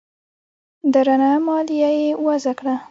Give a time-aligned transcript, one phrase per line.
[0.93, 2.75] درنه مالیه یې وضعه کړه